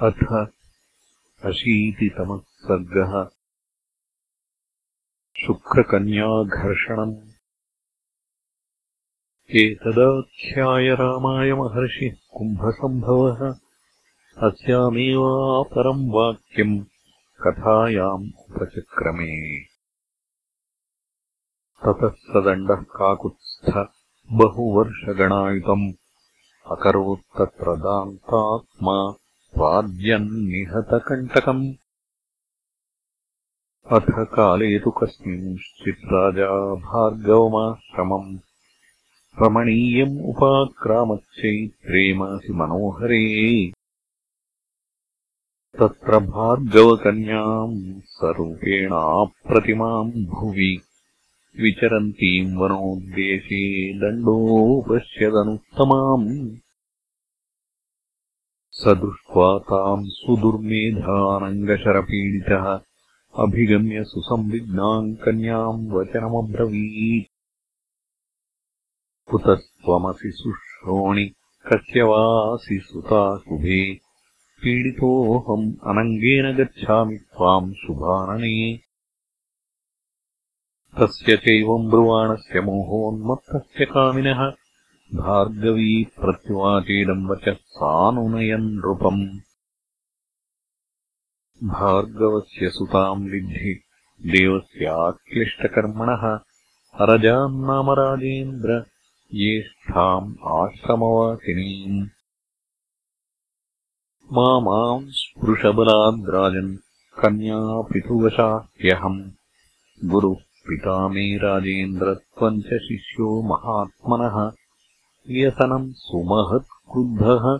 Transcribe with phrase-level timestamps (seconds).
[0.00, 0.46] अथ
[1.44, 3.28] अशीतितमः सर्गः।
[5.46, 7.14] शुक्रकन्याघर्षणम्।
[9.56, 13.54] एतदाख्याय रामाय महर्षिः कुम्भसम्भवः।
[14.48, 16.84] अस्यामेवापरम् वाक्यम्
[17.40, 19.60] कथायाम् उपचक्रमे।
[21.84, 23.70] ततः स दण्डः काकुत्स्थ
[24.32, 25.92] बहुवर्षगणायुतम्।
[26.70, 29.21] अकरोत्तत्र दान्तात्मा
[29.62, 31.74] वाद्यम् निहतकण्टकम्
[33.92, 38.38] अथ काले तु कस्मिंश्चित् राजा भार्गवमाश्रमम्।
[39.42, 43.72] रमणीयम् उपाक्रामच्चैत्रेमासि मनोहरे।
[45.78, 50.80] तत्र भार्गवकन्याम् स्वरूपेणाप्रतिमाम् भुवि।
[51.60, 56.56] विचरन्तीम् वनोद्देशे दण्डोपश्यदनुत्तमाम्
[58.74, 62.80] स दृष्ट्वा ताम् सुदुर्मेधानङ्गशरपीडितः।
[63.38, 67.32] अभिगम्य सुसंविग्नाम् कन्याम् वचनमब्रवीत्।
[69.30, 71.34] कुतस्त्वमसि सुश्रोणि
[71.66, 74.00] कस्य वासि सुता शुभे
[74.62, 78.80] पीडितोऽहम् अनङ्गेन गच्छामि त्वाम् शुभानने।
[81.00, 84.61] तस्य चैवम् ब्रुवाणस्य मोहोन्मत्तस्य कामिनः
[85.14, 89.40] भार्गवी प्रत्युवाचेदम् वचः सानुनयन् नृपम्।
[91.68, 93.82] भार्गवस्य सुताम् विद्धि
[94.26, 96.40] देवस्याक्लिष्टकर्मणः
[96.94, 98.86] अरजान्नाम राजेन्द्र
[99.34, 102.08] ज्येष्ठाम् आश्रमवासिनीम्।
[104.32, 106.76] मा माम् स्पृशबलाद्राजन्
[107.20, 109.30] कन्यापितुवशाह्यहम्
[110.04, 114.61] गुरुः पिता मे राजेन्द्र त्वम् च शिष्यो महात्मनः
[115.30, 117.58] व्यसनम् सुमहत्क्रुद्धः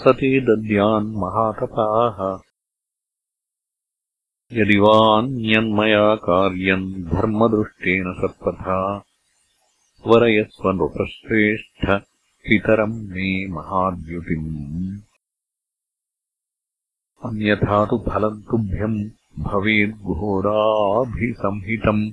[0.00, 2.38] स ते दद्यान्महातपाः
[4.52, 9.04] यदि वान्यन्मया कार्यम् धर्मदृष्टेन सत्पथा
[10.06, 12.02] वरयस्व नृपश्रेष्ठ
[12.46, 14.98] पितरम् मे महाद्युतिम्।
[17.24, 22.12] अन्यथा तु फलम् तुभ्यम् भवेद्घोराभिसंहितम्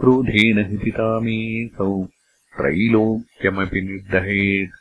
[0.00, 1.20] क्रोधेन हि पिता
[2.57, 4.79] त्रैलोक्यमपि निर्दहेत्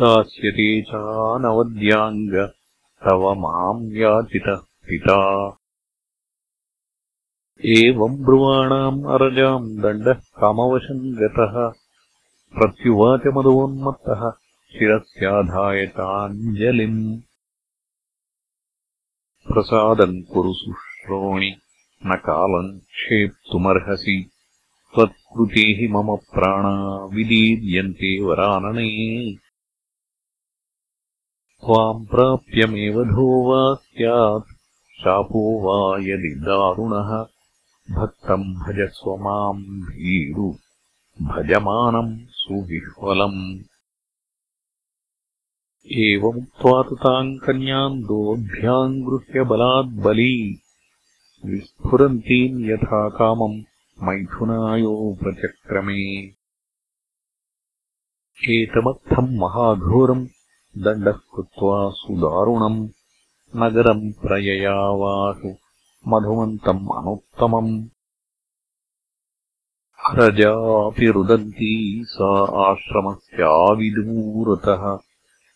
[0.00, 2.34] दास्यते चानवद्याङ्ग
[3.04, 5.18] तव माम् याचितः पिता
[7.76, 11.56] एवम् ब्रुवाणाम् अरजाम् दण्डः कामवशम् गतः
[12.58, 14.22] प्रत्युवाच मदोन्मत्तः
[14.74, 17.00] शिरस्याधाय चाञ्जलिम्
[19.52, 21.50] प्रसादम् कुरु शुश्रोणि
[22.02, 24.18] न कालम् क्षेप्तुमर्हसि
[24.95, 29.31] त्वत्कृते हि मम प्राणा विदीर्यन्ते वरानने।
[31.61, 34.53] त्वाम् प्राप्यमेवधो वा स्यात्।
[34.99, 37.25] शापो वा यदि दारुणः।
[37.95, 40.51] भक्तम् भजस्व माम् भीरु।
[41.21, 43.59] भजमानम् सुविह्वलम्।
[45.91, 50.61] एवमुक्त्वा तु ताम् कन्याम् दोभ्याम् गृह्य बलाद्बली।
[51.45, 53.72] विस्फुरन्तीम् यथा कामम्
[54.05, 56.33] मैथुनायोपचक्रमे
[58.51, 60.27] एतमर्थम् महाघोरम्
[60.77, 62.89] दण्डः कृत्वा सुदारुणम्
[63.55, 65.55] नगरम् प्रययावासु
[66.07, 67.87] मधुमन्तम् अनुत्तमम्।
[70.05, 74.99] हरजापि रुदन्ती सा आश्रमस्याविदूरतः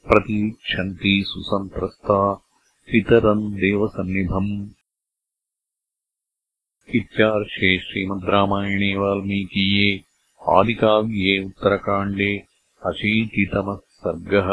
[0.08, 2.44] प्रतीक्षन्ती सुसन्त्रस्ता
[2.92, 4.77] पितरम् देवसन्निभम्
[6.96, 9.90] इत्यार्षे श्रीमद् रामायणे वाल्मीकीये
[10.42, 12.32] आदिकाव्ये उत्तरकाण्डे
[12.82, 14.50] अशीतितमः सर्गः